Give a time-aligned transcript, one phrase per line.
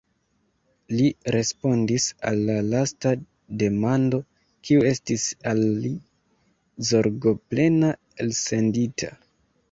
[0.99, 3.11] li respondis al la lasta
[3.63, 4.19] demando,
[4.69, 5.91] kiu estis al li
[6.93, 7.93] zorgoplena
[8.25, 9.11] elsendita.